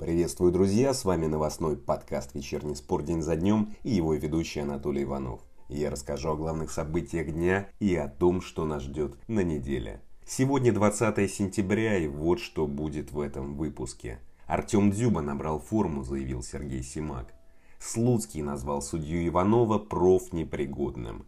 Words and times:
Приветствую, 0.00 0.50
друзья! 0.50 0.94
С 0.94 1.04
вами 1.04 1.26
новостной 1.26 1.76
подкаст 1.76 2.32
«Вечерний 2.32 2.74
спор 2.74 3.02
день 3.02 3.20
за 3.20 3.36
днем» 3.36 3.74
и 3.82 3.90
его 3.90 4.14
ведущий 4.14 4.60
Анатолий 4.60 5.02
Иванов. 5.02 5.42
Я 5.68 5.90
расскажу 5.90 6.30
о 6.30 6.36
главных 6.36 6.70
событиях 6.70 7.30
дня 7.30 7.68
и 7.80 7.94
о 7.96 8.08
том, 8.08 8.40
что 8.40 8.64
нас 8.64 8.82
ждет 8.82 9.18
на 9.28 9.40
неделе. 9.40 10.00
Сегодня 10.24 10.72
20 10.72 11.30
сентября 11.30 11.98
и 11.98 12.06
вот 12.06 12.40
что 12.40 12.66
будет 12.66 13.12
в 13.12 13.20
этом 13.20 13.56
выпуске. 13.56 14.20
Артем 14.46 14.90
Дзюба 14.90 15.20
набрал 15.20 15.58
форму, 15.60 16.02
заявил 16.02 16.42
Сергей 16.42 16.82
Симак. 16.82 17.34
Слуцкий 17.78 18.40
назвал 18.40 18.80
судью 18.80 19.28
Иванова 19.28 19.76
профнепригодным. 19.76 21.26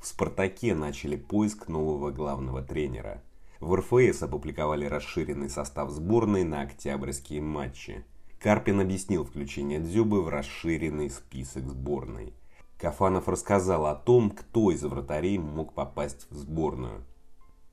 В 0.00 0.06
«Спартаке» 0.06 0.74
начали 0.74 1.16
поиск 1.16 1.68
нового 1.68 2.10
главного 2.10 2.62
тренера. 2.62 3.22
В 3.60 3.74
РФС 3.74 4.22
опубликовали 4.22 4.86
расширенный 4.86 5.50
состав 5.50 5.90
сборной 5.90 6.44
на 6.44 6.62
октябрьские 6.62 7.42
матчи. 7.42 8.02
Карпин 8.44 8.78
объяснил 8.78 9.24
включение 9.24 9.80
Дзюбы 9.80 10.22
в 10.22 10.28
расширенный 10.28 11.08
список 11.08 11.66
сборной. 11.66 12.34
Кафанов 12.76 13.26
рассказал 13.26 13.86
о 13.86 13.94
том, 13.94 14.30
кто 14.32 14.70
из 14.70 14.82
вратарей 14.82 15.38
мог 15.38 15.72
попасть 15.72 16.26
в 16.28 16.36
сборную. 16.36 17.06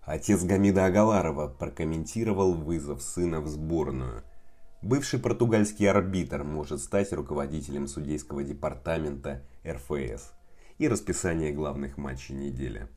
Отец 0.01 0.45
Гамида 0.45 0.85
Агаларова 0.85 1.49
прокомментировал 1.49 2.53
вызов 2.53 3.01
сына 3.01 3.41
в 3.41 3.49
сборную. 3.49 4.23
Бывший 4.81 5.19
португальский 5.19 5.89
арбитр 5.89 6.45
может 6.45 6.79
стать 6.79 7.11
руководителем 7.11 7.89
судейского 7.89 8.41
департамента 8.41 9.43
РФС 9.67 10.31
и 10.77 10.87
расписание 10.87 11.51
главных 11.51 11.97
матчей 11.97 12.33
недели. 12.33 12.87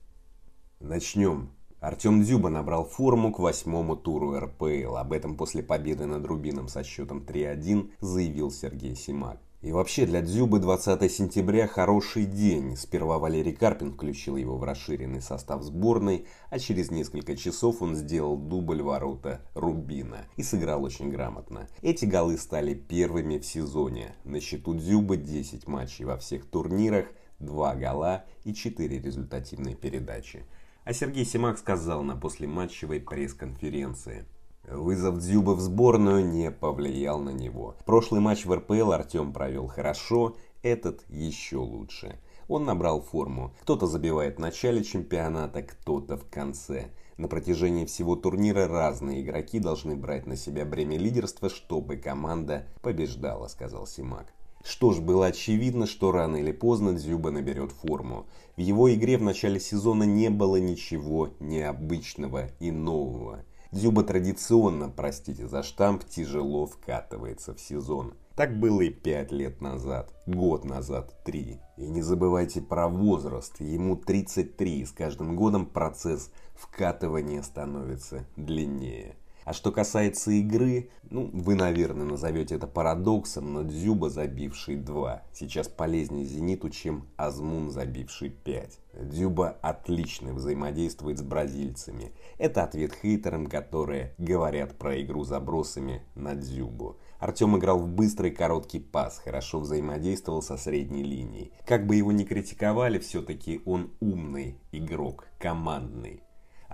Начнем. 0.78 1.50
Артем 1.84 2.22
Дзюба 2.22 2.48
набрал 2.48 2.86
форму 2.86 3.30
к 3.30 3.38
восьмому 3.38 3.94
туру 3.94 4.38
РПЛ. 4.38 4.96
Об 4.96 5.12
этом 5.12 5.36
после 5.36 5.62
победы 5.62 6.06
над 6.06 6.24
Рубином 6.24 6.66
со 6.66 6.82
счетом 6.82 7.18
3-1 7.18 7.90
заявил 8.00 8.50
Сергей 8.50 8.96
Симак. 8.96 9.38
И 9.60 9.70
вообще 9.70 10.06
для 10.06 10.22
Дзюбы 10.22 10.60
20 10.60 11.12
сентября 11.12 11.66
хороший 11.66 12.24
день. 12.24 12.78
Сперва 12.78 13.18
Валерий 13.18 13.52
Карпин 13.52 13.92
включил 13.92 14.36
его 14.36 14.56
в 14.56 14.64
расширенный 14.64 15.20
состав 15.20 15.62
сборной, 15.62 16.26
а 16.48 16.58
через 16.58 16.90
несколько 16.90 17.36
часов 17.36 17.82
он 17.82 17.96
сделал 17.96 18.38
дубль 18.38 18.80
ворота 18.80 19.42
Рубина 19.52 20.24
и 20.36 20.42
сыграл 20.42 20.84
очень 20.84 21.10
грамотно. 21.10 21.68
Эти 21.82 22.06
голы 22.06 22.38
стали 22.38 22.72
первыми 22.72 23.36
в 23.36 23.44
сезоне. 23.44 24.14
На 24.24 24.40
счету 24.40 24.72
Дзюбы 24.72 25.18
10 25.18 25.68
матчей 25.68 26.06
во 26.06 26.16
всех 26.16 26.46
турнирах, 26.46 27.04
2 27.40 27.74
гола 27.74 28.24
и 28.44 28.54
4 28.54 28.98
результативные 29.00 29.74
передачи. 29.74 30.46
А 30.84 30.92
Сергей 30.92 31.24
Симак 31.24 31.56
сказал 31.56 32.02
на 32.02 32.14
послематчевой 32.14 33.00
пресс-конференции. 33.00 34.26
Вызов 34.68 35.18
Дзюба 35.18 35.52
в 35.52 35.60
сборную 35.60 36.26
не 36.26 36.50
повлиял 36.50 37.18
на 37.18 37.30
него. 37.30 37.76
Прошлый 37.86 38.20
матч 38.20 38.44
в 38.44 38.52
РПЛ 38.54 38.92
Артем 38.92 39.32
провел 39.32 39.66
хорошо, 39.66 40.36
этот 40.62 41.02
еще 41.08 41.56
лучше. 41.56 42.18
Он 42.48 42.66
набрал 42.66 43.00
форму. 43.00 43.54
Кто-то 43.62 43.86
забивает 43.86 44.36
в 44.36 44.40
начале 44.40 44.84
чемпионата, 44.84 45.62
кто-то 45.62 46.18
в 46.18 46.28
конце. 46.28 46.90
На 47.16 47.28
протяжении 47.28 47.86
всего 47.86 48.14
турнира 48.14 48.68
разные 48.68 49.22
игроки 49.22 49.60
должны 49.60 49.96
брать 49.96 50.26
на 50.26 50.36
себя 50.36 50.66
бремя 50.66 50.98
лидерства, 50.98 51.48
чтобы 51.48 51.96
команда 51.96 52.66
побеждала, 52.82 53.48
сказал 53.48 53.86
Симак. 53.86 54.34
Что 54.64 54.92
ж, 54.92 55.00
было 55.00 55.26
очевидно, 55.26 55.86
что 55.86 56.10
рано 56.10 56.36
или 56.36 56.50
поздно 56.50 56.94
Дзюба 56.94 57.30
наберет 57.30 57.70
форму. 57.70 58.26
В 58.56 58.60
его 58.60 58.92
игре 58.92 59.18
в 59.18 59.22
начале 59.22 59.60
сезона 59.60 60.04
не 60.04 60.30
было 60.30 60.56
ничего 60.56 61.28
необычного 61.38 62.50
и 62.60 62.70
нового. 62.70 63.44
Дзюба 63.72 64.04
традиционно, 64.04 64.88
простите 64.88 65.46
за 65.48 65.62
штамп, 65.62 66.04
тяжело 66.04 66.64
вкатывается 66.64 67.54
в 67.54 67.60
сезон. 67.60 68.14
Так 68.36 68.58
было 68.58 68.80
и 68.80 68.88
пять 68.88 69.32
лет 69.32 69.60
назад, 69.60 70.14
год 70.26 70.64
назад 70.64 71.22
три. 71.24 71.60
И 71.76 71.86
не 71.86 72.00
забывайте 72.00 72.62
про 72.62 72.88
возраст, 72.88 73.60
ему 73.60 73.96
33, 73.96 74.80
и 74.80 74.84
с 74.86 74.92
каждым 74.92 75.36
годом 75.36 75.66
процесс 75.66 76.30
вкатывания 76.54 77.42
становится 77.42 78.26
длиннее. 78.36 79.16
А 79.44 79.52
что 79.52 79.70
касается 79.72 80.30
игры, 80.30 80.90
ну, 81.10 81.30
вы, 81.32 81.54
наверное, 81.54 82.06
назовете 82.06 82.54
это 82.54 82.66
парадоксом, 82.66 83.52
но 83.52 83.62
Дзюба, 83.62 84.08
забивший 84.08 84.76
2, 84.76 85.22
сейчас 85.34 85.68
полезнее 85.68 86.24
Зениту, 86.24 86.70
чем 86.70 87.06
Азмун, 87.16 87.70
забивший 87.70 88.30
5. 88.30 88.78
Дзюба 89.02 89.56
отлично 89.60 90.32
взаимодействует 90.32 91.18
с 91.18 91.22
бразильцами. 91.22 92.12
Это 92.38 92.62
ответ 92.62 92.94
хейтерам, 92.94 93.46
которые 93.46 94.14
говорят 94.18 94.78
про 94.78 95.00
игру 95.02 95.24
забросами 95.24 96.02
на 96.14 96.34
Дзюбу. 96.34 96.96
Артем 97.18 97.56
играл 97.56 97.78
в 97.78 97.88
быстрый 97.88 98.30
короткий 98.30 98.80
пас, 98.80 99.18
хорошо 99.18 99.60
взаимодействовал 99.60 100.42
со 100.42 100.56
средней 100.56 101.02
линией. 101.02 101.52
Как 101.66 101.86
бы 101.86 101.96
его 101.96 102.12
ни 102.12 102.24
критиковали, 102.24 102.98
все-таки 102.98 103.62
он 103.64 103.92
умный 104.00 104.58
игрок, 104.72 105.26
командный. 105.38 106.22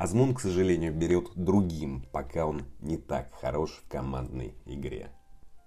Азмун, 0.00 0.32
к 0.32 0.40
сожалению, 0.40 0.94
берет 0.94 1.28
другим, 1.34 2.06
пока 2.10 2.46
он 2.46 2.62
не 2.80 2.96
так 2.96 3.34
хорош 3.34 3.82
в 3.84 3.88
командной 3.90 4.54
игре. 4.64 5.10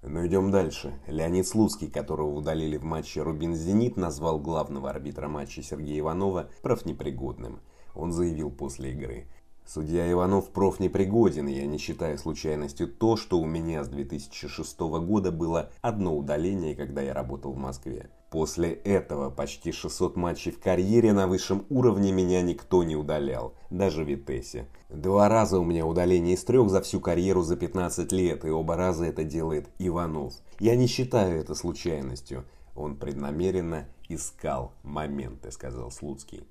Но 0.01 0.25
идем 0.25 0.49
дальше. 0.49 0.99
Леонид 1.05 1.45
Слуцкий, 1.47 1.88
которого 1.88 2.31
удалили 2.31 2.77
в 2.77 2.83
матче 2.83 3.21
Рубин-Зенит, 3.21 3.95
назвал 3.95 4.39
главного 4.39 4.89
арбитра 4.89 5.27
матча 5.27 5.61
Сергея 5.61 5.99
Иванова 5.99 6.49
профнепригодным. 6.63 7.59
Он 7.94 8.11
заявил 8.11 8.49
после 8.49 8.94
игры. 8.94 9.27
Судья 9.66 10.12
Иванов 10.12 10.50
профнепригоден, 10.50 11.47
и 11.47 11.53
я 11.53 11.66
не 11.66 11.78
считаю 11.78 12.18
случайностью 12.18 12.88
то, 12.88 13.16
что 13.16 13.40
у 13.40 13.46
меня 13.46 13.84
с 13.84 13.88
2006 13.88 14.79
года 14.79 15.31
было 15.31 15.72
одно 15.81 16.16
удаление, 16.16 16.75
когда 16.75 17.01
я 17.01 17.13
работал 17.13 17.53
в 17.53 17.57
Москве. 17.57 18.09
После 18.29 18.72
этого 18.72 19.29
почти 19.29 19.72
600 19.72 20.16
матчей 20.16 20.51
в 20.51 20.59
карьере 20.59 21.13
на 21.13 21.28
высшем 21.28 21.66
уровне 21.69 22.12
меня 22.12 22.41
никто 22.41 22.84
не 22.84 22.96
удалял, 22.96 23.53
даже 23.69 24.03
в 24.03 24.07
Витесе. 24.07 24.68
Два 24.90 25.29
раза 25.29 25.59
у 25.59 25.63
меня 25.63 25.85
удаление 25.85 26.34
из 26.34 26.44
трех 26.44 26.69
за 26.69 26.81
всю 26.81 27.00
карьеру 27.00 27.44
за 27.44 27.56
15 27.56 28.12
лет, 28.12 28.44
и 28.44 28.50
оба 28.50 28.75
раза 28.75 29.06
это 29.06 29.24
делает 29.24 29.69
Иванов. 29.80 30.34
Я 30.59 30.75
не 30.75 30.88
считаю 30.88 31.40
это 31.40 31.56
случайностью. 31.56 32.44
Он 32.75 32.95
преднамеренно 32.95 33.88
искал 34.09 34.74
моменты, 34.84 35.51
сказал 35.51 35.91
Слуцкий. 35.91 36.44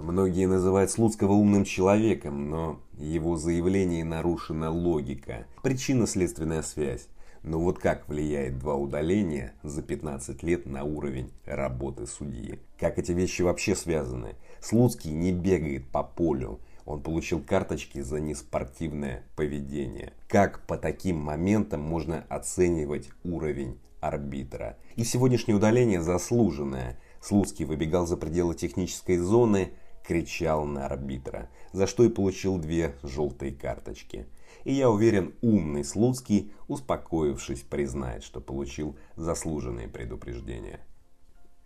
Многие 0.00 0.46
называют 0.46 0.90
Слуцкого 0.90 1.32
умным 1.32 1.64
человеком, 1.64 2.48
но 2.48 2.80
его 2.98 3.36
заявлении 3.36 4.02
нарушена 4.02 4.70
логика. 4.70 5.46
Причинно-следственная 5.62 6.62
связь. 6.62 7.08
Но 7.42 7.58
вот 7.60 7.78
как 7.78 8.08
влияет 8.08 8.58
два 8.58 8.76
удаления 8.76 9.54
за 9.62 9.82
15 9.82 10.42
лет 10.42 10.66
на 10.66 10.84
уровень 10.84 11.30
работы 11.44 12.06
судьи? 12.06 12.58
Как 12.78 12.98
эти 12.98 13.12
вещи 13.12 13.42
вообще 13.42 13.74
связаны? 13.74 14.36
Слуцкий 14.60 15.12
не 15.12 15.32
бегает 15.32 15.88
по 15.88 16.02
полю. 16.02 16.60
Он 16.86 17.02
получил 17.02 17.40
карточки 17.40 18.00
за 18.00 18.20
неспортивное 18.20 19.22
поведение. 19.36 20.12
Как 20.28 20.66
по 20.66 20.76
таким 20.76 21.16
моментам 21.16 21.80
можно 21.82 22.24
оценивать 22.28 23.10
уровень 23.22 23.78
арбитра? 24.00 24.76
И 24.96 25.04
сегодняшнее 25.04 25.56
удаление 25.56 26.02
заслуженное. 26.02 26.98
Слуцкий 27.22 27.66
выбегал 27.66 28.06
за 28.06 28.16
пределы 28.16 28.54
технической 28.54 29.18
зоны, 29.18 29.72
кричал 30.04 30.64
на 30.64 30.86
арбитра, 30.86 31.48
за 31.72 31.86
что 31.86 32.04
и 32.04 32.08
получил 32.08 32.58
две 32.58 32.96
желтые 33.02 33.52
карточки. 33.52 34.26
И 34.64 34.72
я 34.72 34.90
уверен, 34.90 35.34
умный 35.40 35.84
Слуцкий, 35.84 36.52
успокоившись, 36.68 37.62
признает, 37.62 38.22
что 38.22 38.40
получил 38.40 38.96
заслуженные 39.16 39.88
предупреждения. 39.88 40.80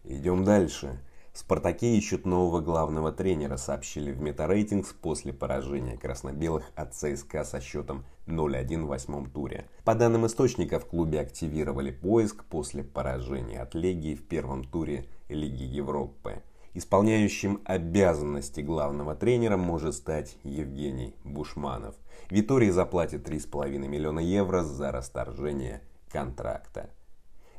Идем 0.05 0.45
дальше. 0.45 1.01
В 1.33 1.39
«Спартаке» 1.39 1.97
ищут 1.97 2.27
нового 2.27 2.61
главного 2.61 3.11
тренера, 3.11 3.57
сообщили 3.57 4.13
в 4.13 4.21
Метарейтингс 4.21 4.93
после 4.93 5.33
поражения 5.33 5.97
красно-белых 5.97 6.71
от 6.77 6.95
ЦСКА 6.95 7.43
со 7.43 7.61
счетом 7.61 8.05
0-1 8.29 8.85
в 8.85 8.87
восьмом 8.87 9.29
туре. 9.29 9.67
По 9.85 9.97
данным 9.97 10.27
источника, 10.27 10.79
в 10.79 10.87
клубе 10.87 11.19
активировали 11.19 11.91
поиск 11.91 12.45
после 12.45 12.85
поражения 12.85 13.61
от 13.61 13.75
Легии 13.75 14.15
в 14.15 14.29
первом 14.29 14.63
туре 14.63 15.07
Лиги 15.29 15.65
Европы. 15.65 16.41
Исполняющим 16.77 17.61
обязанности 17.65 18.61
главного 18.61 19.15
тренера 19.15 19.57
может 19.57 19.95
стать 19.95 20.37
Евгений 20.43 21.15
Бушманов. 21.23 21.95
Витории 22.31 22.71
заплатит 22.71 23.29
3,5 23.29 23.79
миллиона 23.87 24.19
евро 24.19 24.65
за 24.65 24.91
расторжение 24.91 25.83
контракта. 26.11 26.91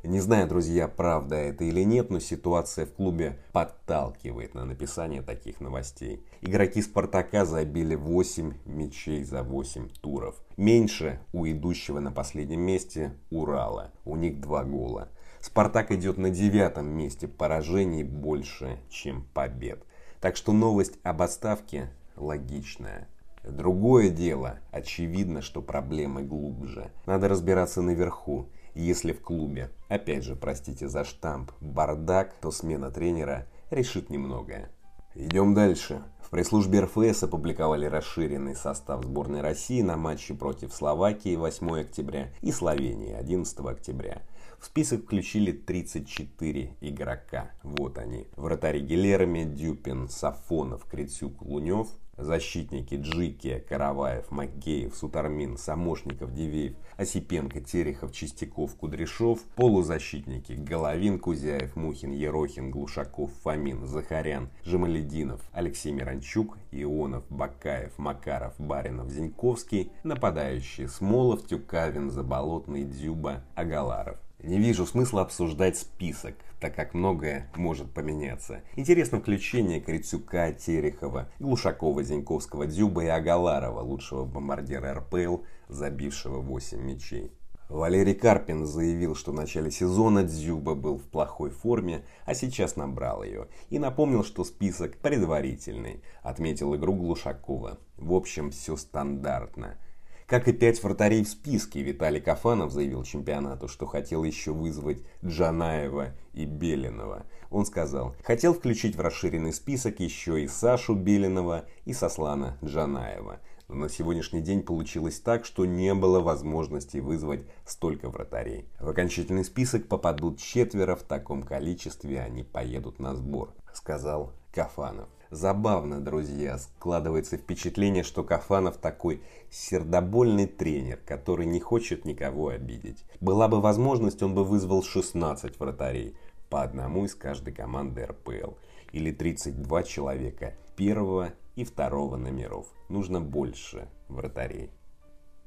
Не 0.04 0.20
знаю, 0.20 0.46
друзья, 0.46 0.86
правда 0.86 1.36
это 1.36 1.64
или 1.64 1.82
нет, 1.82 2.10
но 2.10 2.20
ситуация 2.20 2.84
в 2.84 2.92
клубе 2.92 3.38
подталкивает 3.52 4.54
на 4.54 4.66
написание 4.66 5.22
таких 5.22 5.60
новостей. 5.60 6.24
Игроки 6.42 6.82
«Спартака» 6.82 7.46
забили 7.46 7.94
8 7.94 8.52
мячей 8.66 9.24
за 9.24 9.42
8 9.42 9.88
туров. 10.02 10.36
Меньше 10.58 11.20
у 11.32 11.46
идущего 11.46 12.00
на 12.00 12.12
последнем 12.12 12.60
месте 12.60 13.14
Урала. 13.30 13.92
У 14.04 14.14
них 14.14 14.40
два 14.40 14.62
гола. 14.62 15.08
Спартак 15.46 15.92
идет 15.92 16.18
на 16.18 16.30
девятом 16.30 16.88
месте, 16.88 17.28
поражений 17.28 18.02
больше, 18.02 18.80
чем 18.90 19.24
побед. 19.32 19.80
Так 20.20 20.34
что 20.34 20.52
новость 20.52 20.98
об 21.04 21.22
отставке 21.22 21.88
логичная. 22.16 23.06
Другое 23.44 24.10
дело, 24.10 24.58
очевидно, 24.72 25.42
что 25.42 25.62
проблемы 25.62 26.22
глубже. 26.22 26.90
Надо 27.06 27.28
разбираться 27.28 27.80
наверху. 27.80 28.48
Если 28.74 29.12
в 29.12 29.22
клубе, 29.22 29.70
опять 29.88 30.24
же, 30.24 30.34
простите 30.34 30.88
за 30.88 31.04
штамп, 31.04 31.52
бардак, 31.60 32.34
то 32.40 32.50
смена 32.50 32.90
тренера 32.90 33.46
решит 33.70 34.10
немногое. 34.10 34.68
Идем 35.14 35.54
дальше. 35.54 36.02
В 36.20 36.30
пресс-службе 36.30 36.80
РФС 36.80 37.22
опубликовали 37.22 37.86
расширенный 37.86 38.56
состав 38.56 39.04
сборной 39.04 39.42
России 39.42 39.80
на 39.80 39.96
матче 39.96 40.34
против 40.34 40.74
Словакии 40.74 41.36
8 41.36 41.82
октября 41.82 42.30
и 42.42 42.50
Словении 42.50 43.14
11 43.14 43.60
октября. 43.60 44.22
В 44.58 44.66
список 44.66 45.04
включили 45.04 45.52
34 45.52 46.76
игрока. 46.80 47.50
Вот 47.62 47.98
они. 47.98 48.26
Вратари 48.36 48.80
Гилерми, 48.80 49.44
Дюпин, 49.44 50.08
Сафонов, 50.08 50.84
Крицюк, 50.84 51.42
Лунев– 51.42 51.88
Защитники 52.18 52.94
Джики, 52.94 53.62
Караваев, 53.68 54.30
Макеев, 54.30 54.96
Сутармин, 54.96 55.58
Самошников, 55.58 56.32
Дивеев, 56.32 56.74
Осипенко, 56.96 57.60
Терехов, 57.60 58.10
Чистяков, 58.12 58.74
Кудряшов, 58.74 59.40
полузащитники 59.54 60.52
Головин, 60.52 61.18
Кузяев, 61.18 61.76
Мухин, 61.76 62.12
Ерохин, 62.12 62.70
Глушаков, 62.70 63.30
Фомин, 63.42 63.86
Захарян, 63.86 64.48
Жемалединов, 64.64 65.42
Алексей 65.52 65.92
Миранчук, 65.92 66.56
Ионов, 66.72 67.24
Бакаев, 67.28 67.98
Макаров, 67.98 68.54
Баринов, 68.58 69.10
Зиньковский, 69.10 69.92
нападающие 70.02 70.88
Смолов, 70.88 71.46
Тюкавин, 71.46 72.10
Заболотный, 72.10 72.84
Дзюба, 72.84 73.42
Агаларов. 73.54 74.16
Не 74.42 74.58
вижу 74.58 74.86
смысла 74.86 75.22
обсуждать 75.22 75.78
список, 75.78 76.34
так 76.60 76.74
как 76.74 76.94
многое 76.94 77.50
может 77.56 77.92
поменяться. 77.92 78.62
Интересно 78.76 79.18
включение 79.18 79.80
Крицюка, 79.80 80.52
Терехова, 80.52 81.28
Глушакова, 81.38 82.02
Зиньковского, 82.02 82.66
Дзюба 82.66 83.04
и 83.04 83.08
Агаларова, 83.08 83.80
лучшего 83.80 84.24
бомбардира 84.24 84.94
РПЛ, 84.94 85.38
забившего 85.68 86.40
8 86.40 86.80
мячей. 86.80 87.32
Валерий 87.68 88.14
Карпин 88.14 88.64
заявил, 88.64 89.16
что 89.16 89.32
в 89.32 89.34
начале 89.34 89.72
сезона 89.72 90.22
Дзюба 90.22 90.74
был 90.76 90.98
в 90.98 91.04
плохой 91.04 91.50
форме, 91.50 92.04
а 92.24 92.34
сейчас 92.34 92.76
набрал 92.76 93.24
ее. 93.24 93.48
И 93.70 93.80
напомнил, 93.80 94.22
что 94.22 94.44
список 94.44 94.98
предварительный. 94.98 96.02
Отметил 96.22 96.76
игру 96.76 96.94
Глушакова. 96.94 97.78
В 97.96 98.12
общем, 98.12 98.52
все 98.52 98.76
стандартно. 98.76 99.78
Как 100.26 100.48
и 100.48 100.52
пять 100.52 100.82
вратарей 100.82 101.22
в 101.22 101.28
списке, 101.28 101.82
Виталий 101.82 102.20
Кафанов 102.20 102.72
заявил 102.72 103.04
чемпионату, 103.04 103.68
что 103.68 103.86
хотел 103.86 104.24
еще 104.24 104.52
вызвать 104.52 105.04
Джанаева 105.24 106.14
и 106.32 106.44
Белинова. 106.44 107.26
Он 107.48 107.64
сказал, 107.64 108.16
хотел 108.24 108.52
включить 108.52 108.96
в 108.96 109.00
расширенный 109.00 109.52
список 109.52 110.00
еще 110.00 110.42
и 110.42 110.48
Сашу 110.48 110.96
Белинова 110.96 111.66
и 111.84 111.92
Сослана 111.92 112.58
Джанаева. 112.64 113.38
Но 113.68 113.74
на 113.76 113.88
сегодняшний 113.88 114.40
день 114.40 114.64
получилось 114.64 115.20
так, 115.20 115.44
что 115.44 115.64
не 115.64 115.94
было 115.94 116.18
возможности 116.18 116.98
вызвать 116.98 117.44
столько 117.64 118.10
вратарей. 118.10 118.68
В 118.80 118.88
окончательный 118.88 119.44
список 119.44 119.86
попадут 119.86 120.40
четверо, 120.40 120.96
в 120.96 121.04
таком 121.04 121.44
количестве 121.44 122.20
они 122.20 122.42
поедут 122.42 122.98
на 122.98 123.14
сбор, 123.14 123.54
сказал 123.72 124.32
Кафанов. 124.52 125.08
Забавно, 125.30 126.00
друзья, 126.00 126.58
складывается 126.58 127.36
впечатление, 127.36 128.04
что 128.04 128.22
Кафанов 128.22 128.76
такой 128.76 129.22
сердобольный 129.50 130.46
тренер, 130.46 131.00
который 131.04 131.46
не 131.46 131.58
хочет 131.58 132.04
никого 132.04 132.48
обидеть. 132.48 133.04
Была 133.20 133.48
бы 133.48 133.60
возможность, 133.60 134.22
он 134.22 134.34
бы 134.34 134.44
вызвал 134.44 134.84
16 134.84 135.58
вратарей, 135.58 136.16
по 136.48 136.62
одному 136.62 137.04
из 137.04 137.16
каждой 137.16 137.52
команды 137.52 138.06
РПЛ, 138.06 138.52
или 138.92 139.10
32 139.10 139.82
человека 139.82 140.54
первого 140.76 141.30
и 141.56 141.64
второго 141.64 142.16
номеров. 142.16 142.66
Нужно 142.88 143.20
больше 143.20 143.88
вратарей. 144.08 144.70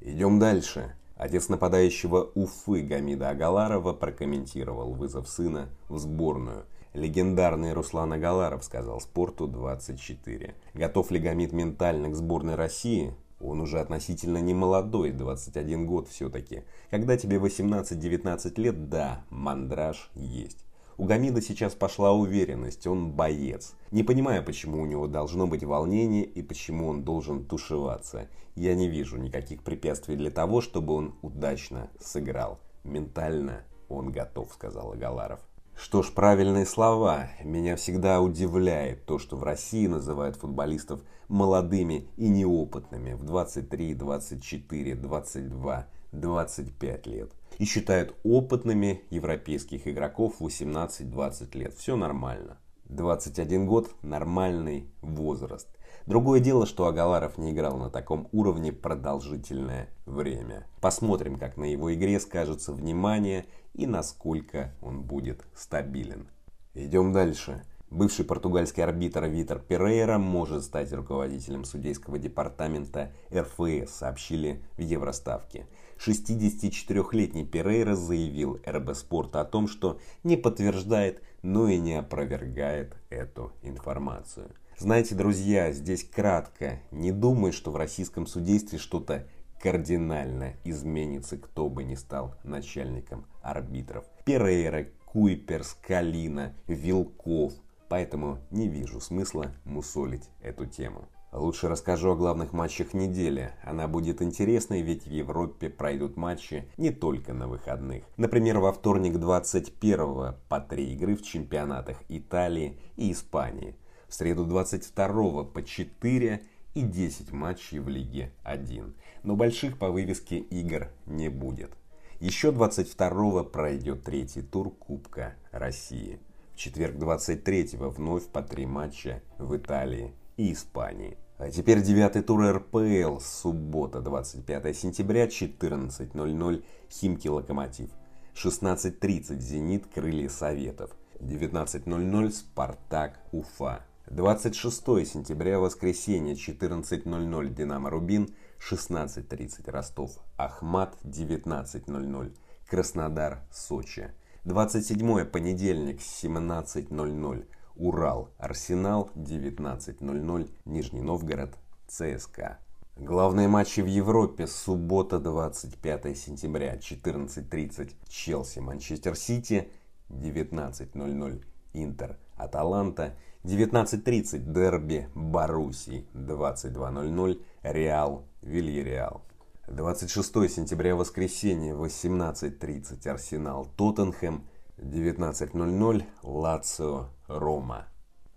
Идем 0.02 0.40
дальше. 0.40 0.94
Отец 1.16 1.48
нападающего 1.48 2.32
Уфы 2.36 2.82
Гамида 2.82 3.30
Агаларова 3.30 3.94
прокомментировал 3.94 4.94
вызов 4.94 5.30
сына 5.30 5.70
в 5.88 6.00
сборную– 6.00 6.66
Легендарный 6.94 7.74
Руслан 7.74 8.14
Агаларов 8.14 8.64
сказал 8.64 9.00
«Спорту 9.00 9.48
24». 9.48 10.56
Готов 10.74 11.12
ли 11.12 11.20
Гамит 11.20 11.54
ментально 11.54 12.10
к 12.10 12.16
сборной 12.16 12.56
России? 12.56 13.14
Он 13.40 13.62
уже 13.62 13.80
относительно 13.80 14.40
не 14.40 14.56
молодой, 14.56 15.12
21 15.12 15.86
год 15.86 16.08
все-таки. 16.08 16.64
Когда 16.90 17.16
тебе 17.16 17.38
18-19 17.38 18.60
лет, 18.60 18.90
да, 18.90 19.24
мандраж 19.30 20.10
есть. 20.16 20.66
У 20.98 21.06
Гамида 21.06 21.42
сейчас 21.44 21.76
пошла 21.76 22.12
уверенность, 22.12 22.88
он 22.88 23.12
боец. 23.12 23.76
Не 23.92 24.02
понимаю, 24.02 24.44
почему 24.44 24.82
у 24.82 24.86
него 24.88 25.06
должно 25.06 25.46
быть 25.46 25.64
волнение 25.64 26.26
и 26.26 26.42
почему 26.42 26.88
он 26.88 27.04
должен 27.04 27.46
тушеваться. 27.46 28.28
Я 28.56 28.74
не 28.74 28.90
вижу 28.90 29.18
никаких 29.18 29.64
препятствий 29.64 30.16
для 30.16 30.32
того, 30.32 30.60
чтобы 30.60 30.96
он 30.96 31.16
удачно 31.22 31.92
сыграл. 32.00 32.60
Ментально 32.84 33.64
он 33.88 34.12
готов, 34.12 34.52
сказал 34.52 34.92
Агаларов. 34.92 35.40
Что 35.82 36.04
ж, 36.04 36.12
правильные 36.12 36.66
слова. 36.66 37.30
Меня 37.42 37.78
всегда 37.78 38.20
удивляет 38.20 39.06
то, 39.06 39.18
что 39.18 39.38
в 39.38 39.44
России 39.44 39.88
называют 39.88 40.36
футболистов 40.36 41.00
молодыми 41.30 42.10
и 42.18 42.28
неопытными 42.28 43.14
в 43.14 43.24
23, 43.24 43.94
24, 43.94 44.96
22, 44.96 45.88
25 46.12 47.08
лет. 47.08 47.32
И 47.60 47.64
считают 47.64 48.14
опытными 48.26 49.04
европейских 49.10 49.88
игроков 49.88 50.42
18-20 50.42 51.58
лет. 51.58 51.74
Все 51.76 51.96
нормально. 51.96 52.58
21 52.90 53.66
год– 53.66 53.90
нормальный 54.02 54.92
возраст. 55.02 55.70
Другое 56.06 56.40
дело, 56.40 56.66
что 56.66 56.88
Агаларов 56.88 57.38
не 57.38 57.52
играл 57.52 57.78
на 57.78 57.90
таком 57.90 58.28
уровне 58.32 58.72
продолжительное 58.72 59.90
время. 60.06 60.66
Посмотрим, 60.82 61.38
как 61.38 61.58
на 61.58 61.66
его 61.66 61.94
игре 61.94 62.20
скажется 62.20 62.74
внимание 62.74 63.46
и 63.74 63.86
насколько 63.86 64.74
он 64.82 65.02
будет 65.02 65.46
стабилен. 65.54 66.28
Идем 66.74 67.14
дальше. 67.14 67.64
Бывший 67.92 68.24
португальский 68.24 68.84
арбитр 68.84 69.26
Витер 69.26 69.58
Перейра 69.58 70.20
может 70.20 70.64
стать 70.64 70.94
руководителем 70.94 71.64
судейского 71.64 72.20
департамента 72.20 73.12
РФС, 73.34 73.92
сообщили 73.92 74.62
в 74.78 74.82
Евроставке. 74.82 75.66
64-летний 75.98 77.46
Перейра 77.46 77.96
заявил 77.96 78.60
РБ 78.66 78.96
Спорта 78.96 79.42
о 79.42 79.46
том, 79.46 79.68
что 79.68 80.00
не 80.24 80.38
подтверждает, 80.38 81.24
но 81.42 81.68
и 81.68 81.80
не 81.80 81.96
опровергает 81.96 82.96
эту 83.10 83.52
информацию. 83.64 84.52
Знаете, 84.80 85.14
друзья, 85.14 85.74
здесь 85.74 86.06
кратко. 86.06 86.80
Не 86.92 87.12
думай, 87.12 87.52
что 87.52 87.70
в 87.70 87.76
российском 87.76 88.26
судействе 88.26 88.80
что-то 88.80 89.28
кардинально 89.62 90.54
изменится, 90.64 91.38
кто 91.38 91.68
бы 91.68 91.84
ни 91.84 91.96
стал 91.96 92.36
начальником 92.46 93.26
арбитров. 93.42 94.06
Перейра, 94.24 94.88
Куйперс, 95.04 95.76
Калина, 95.86 96.54
Вилков. 96.68 97.52
Поэтому 97.90 98.38
не 98.52 98.70
вижу 98.70 99.02
смысла 99.02 99.52
мусолить 99.66 100.30
эту 100.42 100.66
тему. 100.66 101.10
Лучше 101.34 101.68
расскажу 101.68 102.12
о 102.12 102.16
главных 102.16 102.54
матчах 102.54 102.94
недели. 102.94 103.52
Она 103.66 103.90
будет 103.90 104.22
интересной, 104.22 104.82
ведь 104.82 105.08
в 105.08 105.12
Европе 105.12 105.70
пройдут 105.70 106.16
матчи 106.16 106.64
не 106.78 106.92
только 106.92 107.34
на 107.34 107.50
выходных. 107.50 108.06
Например, 108.16 108.60
во 108.60 108.72
вторник 108.72 109.18
21 109.18 110.36
по 110.48 110.60
три 110.62 110.94
игры 110.94 111.18
в 111.18 111.22
чемпионатах 111.22 111.98
Италии 112.08 112.80
и 112.96 113.12
Испании 113.12 113.76
в 114.10 114.14
среду 114.14 114.46
22 114.46 115.44
по 115.46 115.64
4 115.64 116.44
и 116.74 116.82
10 116.82 117.32
матчей 117.32 117.80
в 117.80 117.88
Лиге 117.88 118.32
1. 118.44 118.94
Но 119.24 119.36
больших 119.36 119.78
по 119.78 119.90
вывеске 119.90 120.38
игр 120.38 120.90
не 121.06 121.30
будет. 121.30 121.72
Еще 122.20 122.52
22 122.52 123.44
пройдет 123.46 124.04
третий 124.04 124.42
тур 124.42 124.72
Кубка 124.72 125.36
России. 125.52 126.20
В 126.54 126.58
четверг 126.58 126.98
23 126.98 127.70
вновь 127.78 128.28
по 128.28 128.42
три 128.42 128.66
матча 128.66 129.22
в 129.38 129.56
Италии 129.56 130.14
и 130.36 130.52
Испании. 130.52 131.18
А 131.38 131.50
теперь 131.50 131.82
девятый 131.82 132.22
тур 132.22 132.42
РПЛ. 132.42 133.20
Суббота, 133.22 134.02
25 134.02 134.76
сентября, 134.76 135.28
14.00. 135.28 136.64
Химки 136.92 137.30
Локомотив. 137.30 137.90
16.30 138.36 139.40
Зенит 139.40 139.86
Крылья 139.88 140.28
Советов. 140.28 140.92
19.00 141.22 142.32
Спартак 142.32 143.22
Уфа. 143.32 143.86
26 144.10 145.06
сентября, 145.06 145.60
воскресенье, 145.60 146.34
14.00 146.34 147.54
Динамо 147.54 147.92
Рубин, 147.92 148.34
16.30 148.60 149.70
Ростов, 149.70 150.18
Ахмат, 150.36 150.98
19.00 151.04 152.36
Краснодар, 152.68 153.44
Сочи. 153.52 154.12
27 154.46 155.26
понедельник, 155.26 156.00
17.00 156.00 157.46
Урал, 157.76 158.32
Арсенал, 158.40 159.12
19.00 159.16 160.50
Нижний 160.66 161.02
Новгород, 161.02 161.56
ЦСКА. 161.88 162.58
Главные 162.96 163.48
матчи 163.48 163.82
в 163.82 163.86
Европе. 163.86 164.48
Суббота, 164.48 165.20
25 165.20 166.18
сентября, 166.18 166.76
14.30 166.78 167.92
Челси, 168.08 168.60
Манчестер 168.60 169.16
Сити, 169.16 169.72
19.00 170.10 171.44
Интер, 171.74 172.18
Аталанта, 172.36 173.16
19.30 173.50 174.54
дерби 174.54 175.10
Боруссии, 175.16 176.06
22.00 176.14 177.42
Реал, 177.64 178.28
Вильяреал. 178.44 179.24
26 179.68 180.52
сентября, 180.52 180.96
воскресенье, 180.96 181.74
18.30 181.74 183.10
Арсенал 183.10 183.68
Тоттенхэм, 183.76 184.48
19.00 184.78 186.04
Лацио 186.22 187.08
Рома. 187.28 187.88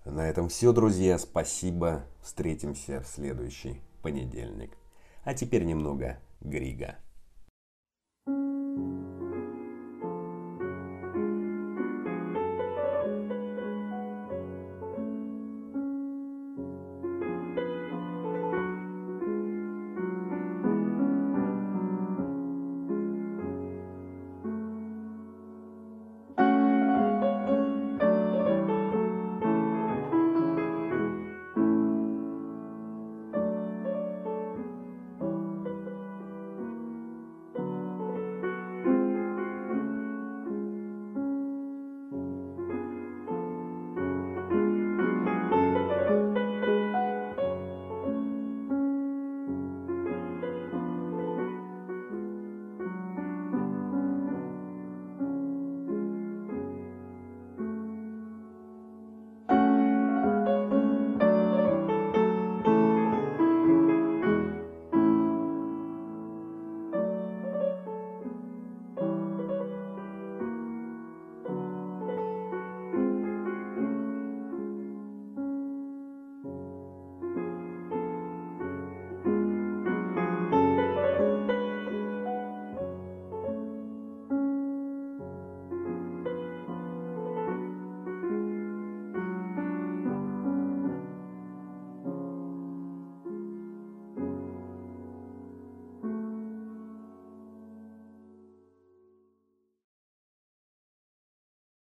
На 0.07 0.31
этом 0.31 0.49
все, 0.49 0.73
друзья. 0.73 1.19
Спасибо. 1.19 2.04
Встретимся 2.23 3.02
в 3.02 3.07
следующий 3.07 3.83
понедельник. 4.00 4.71
А 5.25 5.35
теперь 5.35 5.64
немного 5.64 6.21
Грига. 6.40 6.97